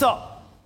[0.00, 0.18] 这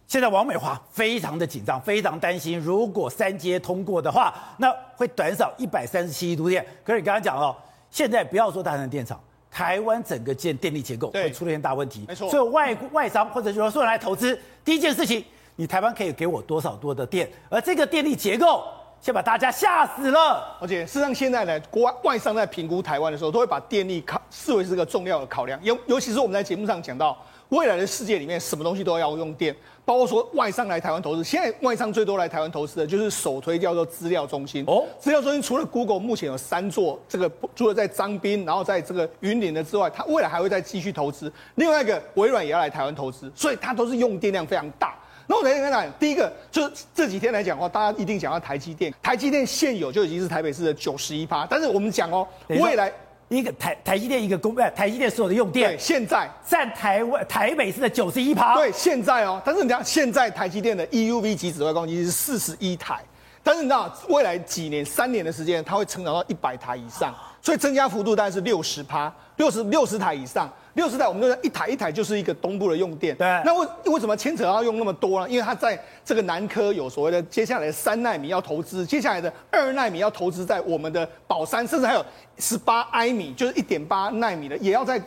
[0.06, 6.64] 现在王美华非常的紧张，非常担心，如果三阶通过的话，那会短少一百三十七亿度电。
[6.84, 7.56] 可是你刚刚讲哦，
[7.90, 9.18] 现在不要说大成电厂，
[9.50, 12.04] 台湾整个建电力结构会出现大问题。
[12.06, 15.24] 没错，所以外外商或者说说来投资，第一件事情，
[15.56, 17.28] 你台湾可以给我多少多的电？
[17.48, 18.62] 而这个电力结构，
[19.00, 20.56] 先把大家吓死了。
[20.60, 25.58] 而且事实上，现在呢，国外外商在评估台湾的时候，都会把电力考视为是个重要的考量。
[25.64, 27.18] 尤尤其是我们在节目上讲到。
[27.54, 29.54] 未来的世界里面，什么东西都要用电，
[29.84, 31.22] 包括说外商来台湾投资。
[31.22, 34.64] 现在外商最多来台湾投资的就是首推叫做资料中心。
[34.66, 41.32] 哦，资料中心除了 Google 目前有三座，这个除了在张滨，然后在这个云林的之外，它未来还会再继续投资。
[41.54, 44.96] 另外一个微软也要来台湾投资，所以它都是用电量非常大。
[45.28, 48.92] 那我来跟大家讲，第一个就是这几天来讲的话，大家一定讲到台积电。
[49.00, 52.92] 台积电现有就已经是台北市的九十一趴，但是我们讲哦，未来。
[53.28, 56.30] 一个台台积电一个公，哎，台积电所有的用电，对，现在。
[56.46, 58.54] 占台湾台北市的九十一趴。
[58.54, 63.02] 对，现在哦，但是你看现在台积电的 EUV 级紫外光机是四十一台，
[63.42, 70.48] 但是你知道未来几年三年的时间，它会成长到一百台以上，所以增加幅度大概是六十趴，六十六十台以上。
[70.74, 73.16] 六十台，我们就一台一台就是一个东部的用电。
[73.16, 75.28] 对，那为为什么牵扯要用那么多呢？
[75.28, 82.04] 因为它在这个南科有所谓的接下来的三纳米要投资，接下来的二纳米要投资在我们的宝山，甚至还有
[82.38, 85.00] 十八埃米，就是一点八纳米的，也要在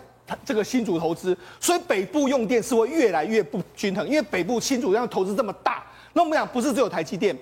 [0.45, 1.38] 这个新竹投资。
[1.59, 7.38] 所以北部用电是会越来越不均衡，因为北部新竹要投资这么大，那我们讲不是只有台积电。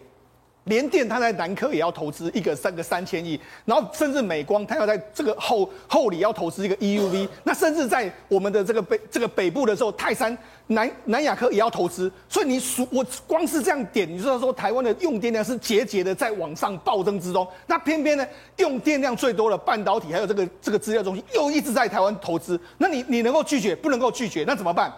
[0.66, 10.36] 联电它在南科也要投资一个三个三千亿，然后甚至美光它要在这个后后里要投资一个 EUV，那甚至在我们的这个北这个北部的时候，泰山
[10.68, 18.26] 南南亚科也要投资，所以你数我光是这样点，你知道说台湾的用电量是节节的在往上暴增之中，那偏偏呢
[18.58, 24.92] 用电量最多的半导体还有这个这个资料中心又一直在台湾投资，那你你能够拒绝不能够拒绝，那怎么办？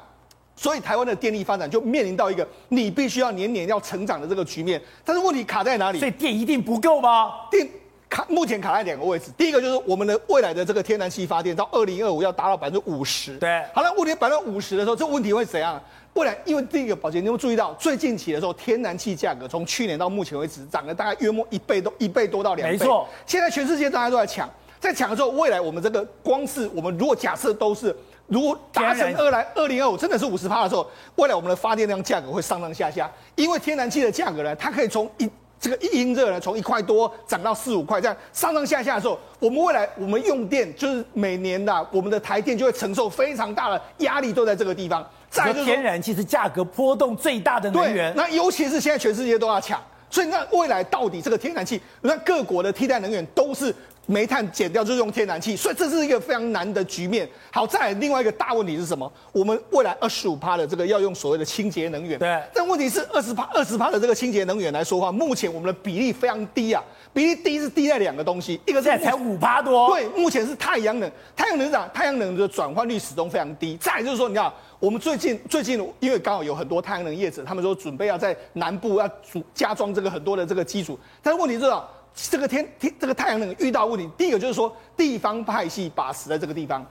[0.58, 6.00] 所以台湾的电力发展就面临到一个你必须要年年要成长的这个局面，但是问题卡在哪里？
[6.00, 7.32] 所以电一定不够吗？
[7.52, 7.66] 电
[8.10, 13.38] 卡目前卡在两个位置，第一个就是我们的未来的这个天然气发电到二零二五要达到百分之五十。
[13.38, 15.80] 对，好了，问题百分之五十的时候，这个问题会怎样？
[16.14, 22.76] 未来因为第一个宝杰，你有没有注意到最近期的时候，天然气价格从去年到目前为止涨了大概约莫一倍多，一倍多到两倍。
[22.76, 27.96] 没错，现在全世界大家都在抢，在抢的时候，未来我们这个光是我们如果假设都是。
[28.28, 35.30] 如果达成二来二零二五真的是五十趴的时候，未来我们的发电量价格会上上下下，因为天然气的价格呢，它可以从一
[35.60, 45.08] 这个一英热呢，从一块多涨到四五块，这样上上下下的时候，我们未来我们用电就是每年的我们的台电就会承受非常大的压力，都在这个地方。
[45.30, 53.74] 再就是天然气是价格波动最大的能源，那尤其是现在全世界都要抢，所以那未来到底这个天然气，那各国的替代能源都是。
[54.08, 57.28] 煤炭减掉就是用天然气，所以这是一个非常难的局面。
[57.52, 59.12] 好，再来另外一个大问题是什么？
[59.34, 62.18] 我们未来二十五趴的这个要用所谓的清洁能源。
[62.18, 62.42] 对。
[62.54, 66.82] 但问题是二十趴二十趴的这个清洁能源来说的话，目前我们的比例非常低啊，
[67.14, 69.90] 比例低是低在两个东西，一个是在才五趴多。
[69.90, 73.76] 对，目前是太阳能，太阳能涨，太阳能的转换率始终非常低。
[73.76, 79.10] 再来就是说，你看我们最近最近因为刚好有很多太阳能业者，他们说准备要在南部要
[79.54, 81.86] 加装这个很多的这个基础，但是问题是啊。
[82.18, 86.84] 这个天天这个太阳能遇到问题，第一个就是说地方派系把持在这个地方，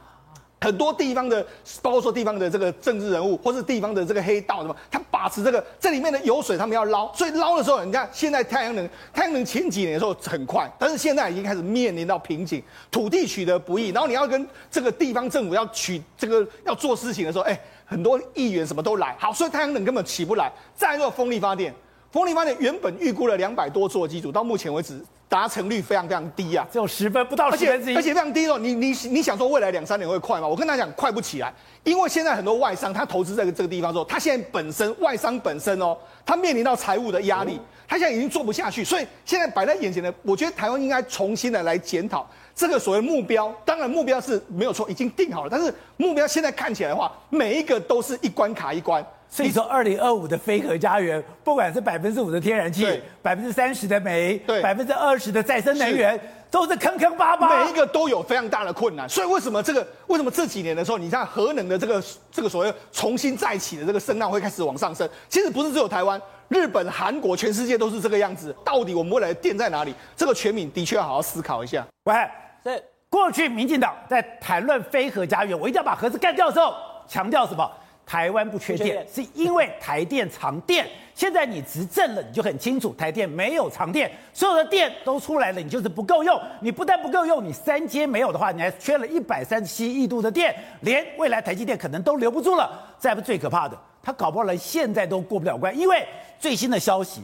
[0.61, 1.45] 很多地方的，
[1.83, 20.53] 包括说地方的这个政治人物，或是地方的这个黑道什么，他把持这个这里面的油水，他们要捞，所以捞的时候，你看现在太阳能，太阳能前几年的时候很快，但是现在已经开始面临到瓶颈，土地取得不易，然后你要跟这个地方政府要取这个要做事情的时候，哎，很多议员什么都来，好，所以太阳能根本起不来。
[20.77, 21.75] 再来说风力发电，
[22.17, 24.99] 风力发电原本预估了两百多座机组，到目前为止。
[25.29, 28.57] 达成率非常非常低啊，只有十分不到十分之一，而且非常低哦。
[28.57, 30.47] 你你你想说未来两三年会快吗？
[30.47, 42.25] 我跟他讲，快不起来，因为现在很多外商他投资在这个地方之后，他现在本身外商本身哦，他面临到财务的压力，他现在已经做不下去，所以现在摆在眼前的，我觉得台湾应该重新的来检讨
[42.55, 43.53] 这个所谓目标。
[43.65, 49.05] 当然目标是没有错，已经定好了，但是目标现在看起来的话，每一个都是一关卡一关。
[49.29, 52.87] 所以说，二零二五的非核家园，不管是百分之五的天然气，
[53.21, 56.19] 百分之三十的煤，对，百分之二十的再生能源，
[56.51, 59.07] 都是坑坑巴巴，每一个都有非常大的困难。
[59.09, 59.87] 所以为什么这个？
[60.07, 65.07] 为什么这几年的时候，你看核能的这个这个所谓重新再起的这个声浪会开始往上升？
[65.29, 68.55] 其实不是只有台湾、日本、韩国，全世界都是这个样子。
[68.65, 69.95] 到底我们未来的电在哪里？
[70.17, 71.85] 这个全民的确要好好思考一下。
[72.05, 72.15] 喂，
[72.63, 76.73] 是过去民进党在谈论非核家园，我一定要把核子干掉的时候，
[77.07, 77.71] 强调什么？
[78.07, 80.89] 台湾不缺电，是因为台电藏电。
[81.13, 86.41] 现在你执政了，你就很清楚，台电没有藏电，所有的电都出来了，你就是不够用。
[86.61, 92.95] 你不但不够用，你三阶没有的话，你还缺了一百三十七亿度的电，连未来台积电可能都留不住了。
[92.99, 96.07] 再不最可怕的，他搞不好连现在都过不了关，因为
[96.39, 97.23] 最新的消息，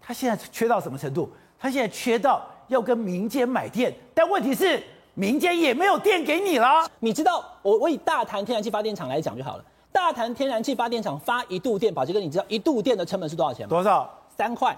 [0.00, 1.30] 他现在缺到什么程度？
[1.58, 4.82] 他现在缺到要跟民间买电，但问题是
[5.14, 6.90] 民间也没有电给你了。
[6.98, 9.64] 你知道，我我以大潭天然气发电厂来讲就好了。
[9.96, 13.70] 大潭天然气发电厂发一度电，宝杰哥，你知道一度电的成本是多少钱吗？
[13.70, 14.06] 多少？
[14.36, 14.76] 三块。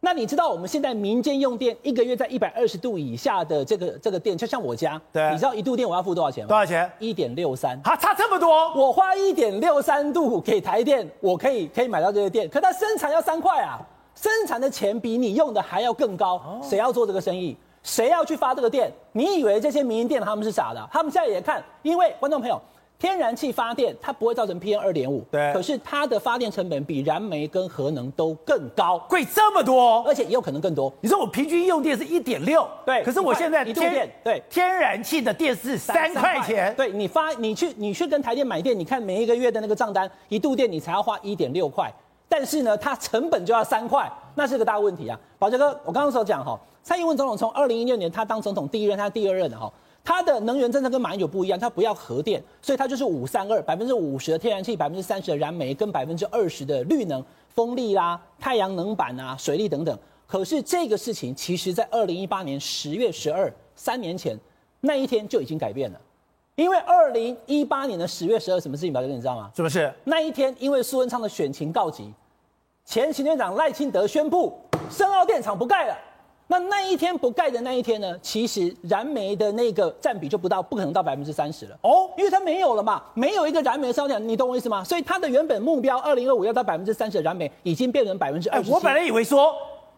[0.00, 6.48] 那你知道我们现在民间用电一个月在一百二十度以下的这个这个电，就像我家，对，你知道一度电我要付多少钱吗？
[6.48, 6.92] 多少钱？
[6.98, 7.74] 一点六三。
[7.84, 8.70] 啊，差这么多！
[8.74, 13.80] 我花一点六三度给台电，我可以可以买到这个电，可它生产要三块啊，
[14.14, 16.38] 生产的钱比你用的还要更高。
[16.62, 17.56] 谁要做这个生意？
[17.82, 18.92] 谁要去发这个电？
[19.12, 20.88] 你以为这些民营电他们是傻的？
[20.92, 22.60] 他们现在也看，因为观众朋友。
[23.00, 30.92] 天然气发电它不会造成 PM 二点五，对，可是它的发电成本比燃煤跟核能都更高，贵这么多，而且也有可能更多。
[31.00, 41.90] 你说我平均用电是一点六，对，可是我现在一度电，对，天然气的电是三块钱，对，你发你去你去跟台电买电，你看每一个月的那个账单，一度电你才要花一点六块，
[42.28, 45.18] 但是呢，它成本就要三块，那是个大问题啊。
[45.38, 49.72] 宝杰哥，我刚刚所讲哈，蔡英文总统从二零一六年他当总统第一任，他第二任的哈。
[50.02, 59.96] 它的能源政策跟马英九不一样，它不要核电，所以它就是五三二，百分之五十的天然气，百分之三十的燃煤，跟百分之二十的绿能、风力啦、啊、太阳能板啊、水力等等。
[60.26, 64.38] 可是这个事情，其实在二零一八年十月十二，三年前
[64.80, 66.00] 那一天就已经改变了，
[66.54, 68.92] 因为二零一八年的十月十二，什么事情？
[68.92, 69.50] 宝杰哥你知道吗？
[69.54, 69.92] 是不是？
[70.04, 72.12] 那一天，因为苏文昌的选情告急，
[72.84, 74.58] 前行政院长赖清德宣布
[74.88, 75.96] 深澳电厂不盖了。
[76.50, 78.18] 那那一天不盖的那一天呢？
[78.20, 84.82] 其实燃煤的那个占比就不到，不可能到百分之三十了哦，因为它没有了嘛，没有一个燃煤烧点，你懂我意思吗？
[84.82, 88.68] 所以它的原本目标二零二五要到百分之三十的燃煤，已经变成百分之二十。
[88.68, 89.54] 我本来以为说，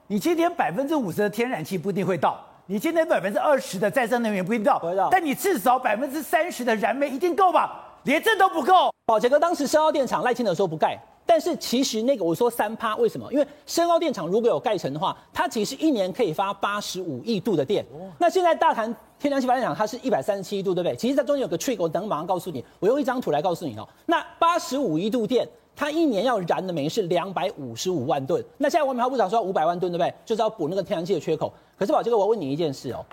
[0.09, 4.79] 你今天百分之五十的天然气不一定会到，你今天百分之二十的再生能源不一定到，
[5.11, 7.83] 但你至少百分之三十的燃煤一定够吧？
[8.03, 8.93] 连这都不够。
[9.07, 11.03] 宝杰哥当时深澳电厂赖清德说不盖。
[11.25, 13.33] 但是其实那个我说三趴，为什么？
[13.33, 17.85] 因为深澳电厂如果有盖成的话，它其实一年可以发八十五亿度的电。
[18.19, 20.97] 那现在大潭天然气发电厂它是一百三十七亿度，对不对？
[20.97, 22.65] 其实在中间有个 trick，我等马上告诉你。
[22.81, 23.89] 我用一张图来告诉你哦。
[24.05, 28.45] 那八十五亿度电，它一年要燃的煤是两百五十五万吨。
[28.59, 30.13] 那现在我们还部长说五百万吨，对不对？
[30.25, 31.53] 就是要补那个天然气的缺口。
[31.79, 33.05] 可是宝杰哥，我问你一件事哦，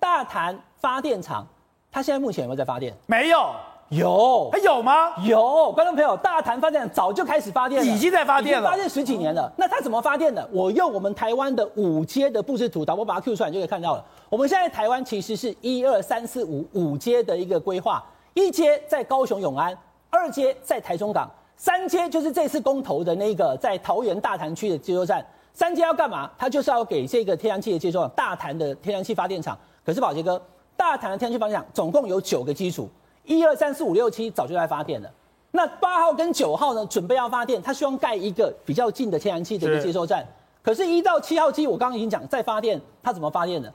[0.00, 1.46] 大潭发电厂
[1.92, 2.94] 它现在目前有没有在发电？
[3.06, 3.52] 没有。
[3.90, 5.14] 有，还有吗？
[5.24, 9.50] 有，观众朋友，大潭发电早就开始发电了，已经在发电了，发电十几年了。
[9.56, 10.46] 那它怎么发电的？
[10.52, 14.04] 我用我们台湾的五阶的布置图，导播把它 Q 出来，你就可以看到了。
[14.28, 18.04] 我们现在台湾其实是一二三四五五阶的一个规划，
[18.34, 19.74] 一阶在高雄永安，
[20.10, 25.24] 二阶在台中港，三阶就是这次公投的那个在桃园大潭区的接收站。
[25.54, 26.30] 三阶要干嘛？
[26.36, 29.58] 它就是要给这个天然气的接收，大潭的天然气发电厂。
[29.82, 30.40] 可是宝杰哥，
[30.76, 32.86] 大潭的天然气发电厂总共有九个基础。
[33.28, 35.10] 一二三四五六七早就在发电了，
[35.50, 36.84] 那八号跟九号呢？
[36.86, 40.26] 准备要发电，他希望盖一个比较近的天然气的一个接收站。
[40.62, 43.70] 可是，一到七号机，我刚刚已经讲在发电，它怎么发电呢？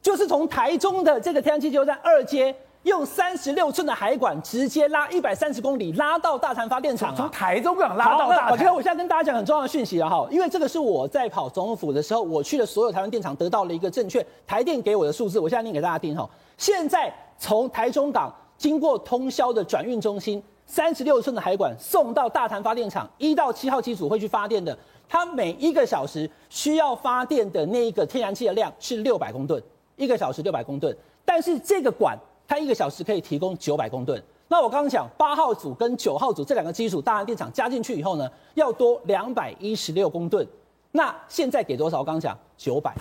[0.00, 2.54] 就是从台中的这个天然气接收站二阶，
[2.84, 7.14] 用三十六寸的海管直接拉一百三十公里，拉到大潭发电厂啊。
[7.14, 8.50] 从台中港拉到大潭。
[8.52, 15.38] 我觉得我现在跟大家讲很重要的讯息了哈，因为这个是我在跑总统府的时候，我去了所有台湾电厂，得到了一个正确台电给我的数字。
[15.38, 16.28] 我现在念给大家听哈。
[16.56, 18.34] 现在从台中港。
[18.56, 24.76] 经过通宵的转运中心，三十六寸的海管送到大潭发电厂，一到七号机组会去发电的。
[25.08, 29.62] 它每一个小时需要发电的那一个天然气的量是六百公吨，
[29.96, 30.96] 一个小时六百公吨。
[31.24, 34.22] 但是这个管它一个小时可以提供九百公吨。
[34.48, 40.46] 那我刚刚讲八号组跟九号组这两个机组，大潭电厂加进去以后呢，要多两百一十六公吨。
[40.92, 41.98] 那现在给多少？
[41.98, 42.94] 我刚刚讲九百，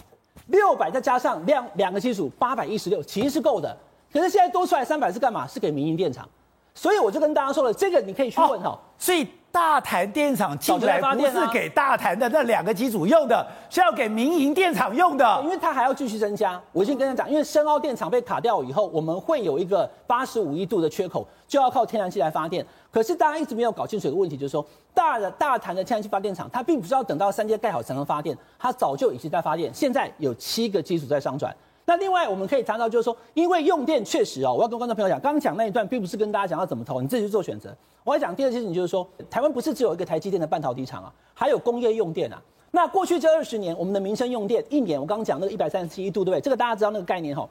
[0.48, 3.76] 六百再加上两两个机组八百一十六，其实是够的。
[4.14, 5.48] 可是现在多出来三百是干嘛？
[5.48, 6.30] 是给民营电厂，
[6.76, 8.80] 所以我就跟大家说了，这个你可以去问哈、哦。
[9.00, 16.62] 所以大潭电厂进来不是给大潭的那两个机组用的，是要给民营电厂用的，因为它还要继续增加。
[16.72, 22.66] 我已经跟他讲，因为深澳电厂被卡掉以后，我们会有一个八十五亿度的缺口，就要靠天然气来发电。
[22.92, 29.74] 可是大家一直没有搞清楚的问题，就是说大的大潭的天然气发电厂，它并不是要等到三阶盖好才能发电，它早就已经在发电。
[29.74, 31.56] 现在有七个机组在商转。
[31.86, 37.76] 那另外我们可以谈到，就是说，因为用电确实哦，我要跟观众朋友讲，刚刚讲那一段并不是跟大家讲要怎么投，你自己去做选择。
[38.04, 42.42] 我要讲第二件事情，就是说，台湾不是只有一个台积电的半导体厂啊，还有工业用电啊。
[42.72, 46.42] 那过去这二十年，我们的民生用电一年，我刚刚讲那个一百三十七亿度，对不对？
[46.42, 47.48] 这个大家知道那个概念哈。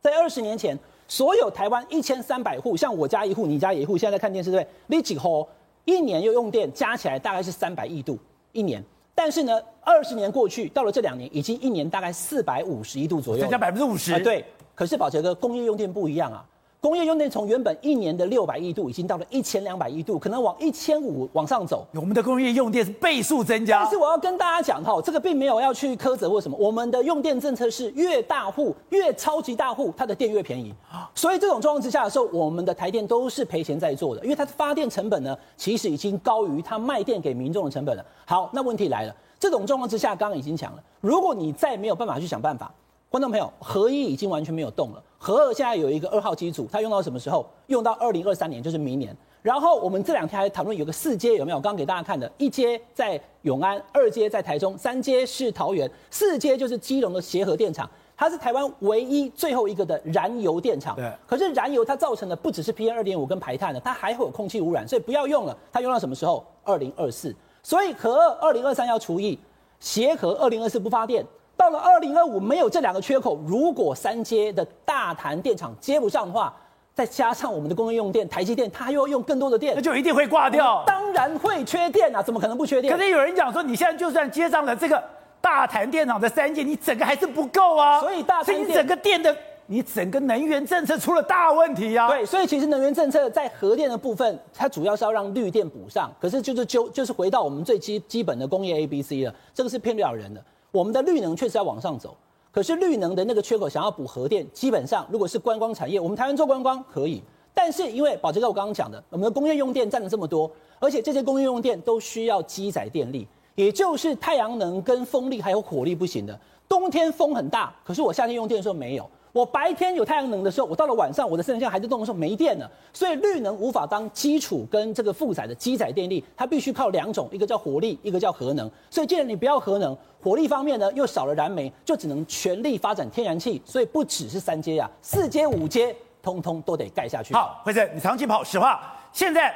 [0.00, 4.96] 在二十年前，所有台湾一千三百户，像我家一户，你家一户，现在在看电视，对不对？
[4.96, 5.46] 你几户
[5.84, 8.16] 一年又用电加起来大概是三百亿度
[8.52, 8.82] 一年。
[9.18, 14.16] 但是呢，二十年过去，到了这两年，已经一年大概四百五十一度左右，增加百分之五十。
[14.20, 14.44] 对，
[14.76, 16.46] 可是宝杰哥，工业用电不一样啊。
[16.80, 21.84] 工业用电从原本一年的六百亿度，已经到了一千两百亿度，可能往一千五往上走。
[21.92, 23.80] 我们的工业用电是倍数增加。
[23.80, 30.72] 但是我要跟大家讲哈，这个并没有要去苛责或什么，我们的用电政策是越大户越超级大户，它的电越便宜。
[31.16, 38.06] 所以这种状况之下的时候，我们的台电都是赔钱在做的，因为它的发电成本呢，其实已经高于它卖电给民众的成本了。
[38.24, 42.72] 好，那问题来了，这种状况之下，刚刚已经讲了，如果你再没有办法去想办法。
[43.10, 45.02] 观众朋友，合一已经完全没有动了。
[45.18, 47.44] 核二现在有一个二号机组，它用到什么时候？
[47.66, 49.14] 用到二零二三年，就是明年。
[49.42, 51.56] 然后我们这两天还讨论有个四阶有没有？
[51.56, 60.94] 刚刚给大家看的，一阶在永安，二阶在台中，三阶是桃园，四阶就是基隆的协和电厂，它是台湾唯一最后一个的燃油电厂。
[60.96, 61.10] 对。
[61.26, 65.56] 可是燃油它造成的不只是 PM 二点五跟排碳的，它还会有空气污染，所以不要用了。
[65.72, 66.44] 它用到什么时候？
[66.64, 67.34] 二零二四。
[67.62, 69.38] 所以核二二零二三要除以，
[69.80, 71.24] 协和二零二四不发电。
[71.68, 76.54] 到了二零二五，没有这两个缺口，如果三阶的大潭电厂接不上的话，
[76.94, 80.82] 再加上我们的工业用电，台积电它又要用更多的电，那就一定会挂掉。
[80.86, 82.96] 当然会缺电啊，怎么可能不缺电？
[82.96, 85.02] 可是有人讲说，你现在就算接上了这个
[85.42, 88.00] 大潭电厂的三阶，你整个还是不够啊。
[88.00, 92.08] 所以大潭整个电的，你整个能源政策出了大问题啊。
[92.08, 100.42] 对，所以其实能源政策在核电的部分，它主要是要让绿电补上，可是就是就就是回到我们最基基本的工业 A B C 了，这个是骗不了人的。
[100.70, 102.14] 我们的绿能确实要往上走，
[102.52, 107.22] 可是绿能的那个缺口想要补核电，基本上如果是观光产业，我们台湾做观光可以，
[107.54, 119.08] 但是因为宝杰哥我刚刚讲的，我们的工业用电占了这么多，而且这些工业用电都需要机载电力，也就是太阳能跟风力还有火力不行的，冬天风很大，可是我夏天用电的时候没有。
[119.30, 128.68] 我白天有太阳能的时候，我到了晚上，我的肾上腺还在动的时候没电了，所以绿能无法当基础跟这个负载的机载电力，它必须靠两种，一个叫火力，一个叫核能。
[128.90, 133.60] 所以既然你不要核能，火力方面呢又少了燃煤，就只能全力发展天然气。
[133.64, 137.34] 所以不只是三阶啊，四阶五阶，通通都得盖下去。
[137.34, 139.54] 好，辉正，你长期跑实话，现在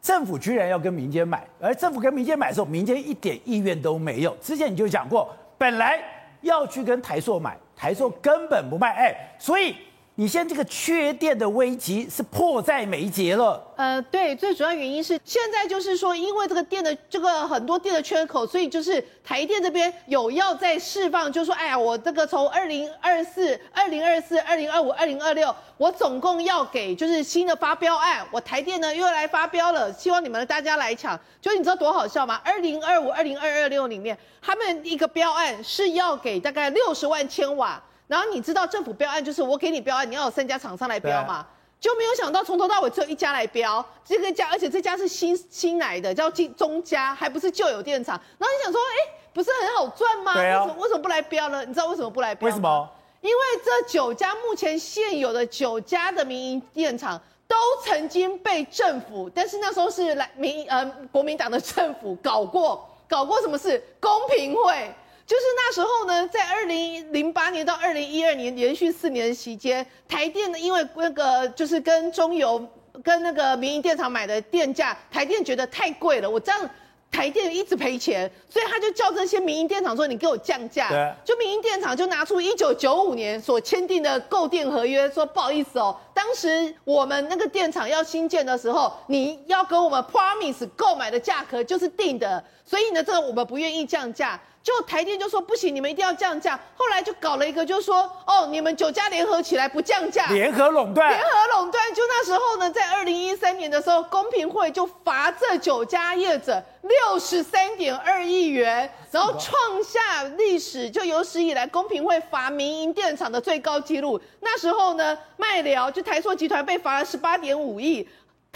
[0.00, 4.36] 政府居然要跟民间买，而政府跟民间买的时候，民间一点意愿都没有。
[4.40, 5.98] 之前你就讲过，本来
[6.42, 7.56] 要去跟台塑买。
[7.80, 9.72] 台塑根本不卖，哎，所以
[10.20, 13.64] 你现在这个缺电的危机是迫在眉睫了。
[13.76, 31.16] 呃，对，最主要原因是现在就是说，因为这个电的这个很多电的缺口，所以就是台电这边有要在释放，就是说，哎呀，我这个从二零二四、二零二四、二零二五、二零二六，我总共要给就是新的发标案，我台电呢又要来发标了，希望你们大家来抢。
[31.40, 32.40] 就你知道多好笑吗？
[32.44, 41.46] 二零二五、二零二二六里面，他们一个标案是要给大概六十万千瓦，然后你知道政府标案就是我给你标案，你要有三家厂商来标嘛。
[41.80, 48.20] 就没有想到从头到尾只有一家来标，这个家，而且这家是新新来的，叫金中家，还不是旧有电厂。
[48.36, 50.34] 然后你想说，哎，不是很好赚吗？
[50.34, 50.64] 对啊。
[50.64, 51.64] 为什么为什么不来标呢？
[51.64, 52.46] 你知道为什么不来标？
[52.46, 52.90] 为什么？
[53.20, 63.80] 因为这九家目前现有的九家的民营电厂都曾经被政府，但是那时候是来民呃国民党的政府搞过，搞过什么事？
[64.00, 64.92] 公平会。
[65.28, 72.66] 就是那时候呢，在二零零八年到二零一二年连续四年的期间，台电呢，因为那个就是跟中油
[73.04, 76.70] 跟那个民营电厂买的电价，台电觉得太贵了，我这样
[77.10, 96.60] 台电一直赔钱，所以他就叫这些民营电厂说：“你给我降价。”对，就民营电厂就拿出一九九五年所签订的购电合约，说：“不好意思哦，当时我们那个电厂要新建的时候，你要跟我们 promise 购买的价格就是定的，所以呢，这个我们不愿意降价。”就台电就说不行，你们一定要降价。
[96.76, 101.94] 后来就搞了一个，就说哦，你们九家联合起来不降价，联合垄断，联合垄断。
[101.94, 114.20] 就那时候呢，在二零一三年的时候，公平会就罚这九家业者六十三点二亿元，然后创下历史就有史以来公平会罚民营电厂的最高纪录。
[114.40, 118.06] 那时候呢，麦寮就台塑集团被罚了十八点五亿。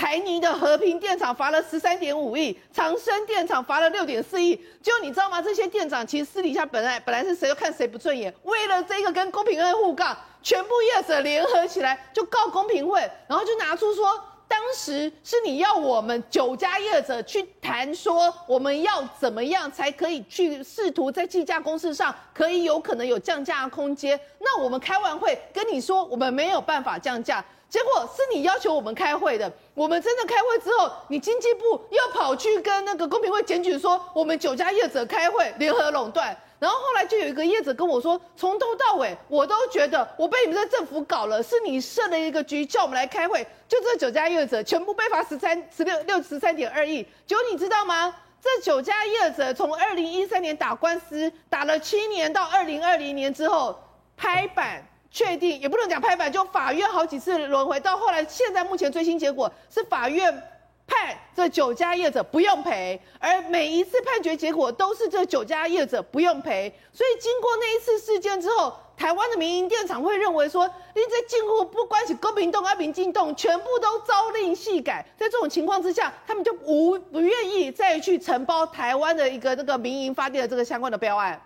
[0.03, 4.61] 台泥的和平电厂罚了十三点五亿，长生电厂罚了六点四亿。
[4.83, 5.41] 就你知道吗？
[5.41, 14.05] 这些电厂其实私底下本来本来是谁都看谁不顺眼，为了这个跟公平会互告，全部业者联合起来就告公平会，然后就拿出说，
[14.49, 24.19] 当时是你要我们九家业者去谈说，我们要怎么样才可以去试图在计价公式上可以有可能有降价空间。
[24.41, 27.45] 那我们开完会跟你说，我们没有办法降价。
[27.73, 48.15] 结果是你要求我们开会的，我们真的开会之后，你经济部又跑去跟那个公平会检举说，我们九家业者开会联合垄断，然后后来就有一个业者跟我说，从头到尾我都觉得我被你们这政府搞了，是你设了一个局叫我们来开会，就这九家业者全部被罚十三十六六十三点二亿，结果你知道吗？
[48.43, 53.75] 这九家业者从二零一三年打官司打了七年，到二零二零年之后
[54.15, 54.87] 拍板。
[55.13, 60.43] 确定，也不能讲拍板，就法院好几次轮回，到后来现在目前最新结果是法院。
[60.85, 66.71] 判这九家业者不用赔，而每一次判决结果都是这九家业者不用赔。
[66.93, 75.07] 所以经过那一次事件之后，台湾的民营电厂会认为说，你这进户不关系公平动啊，民进动全部都朝令夕改。
[75.17, 81.41] 在这种情况之下，他们就无不愿意再去承包台湾的一个那个民营发电的这个相关的标案。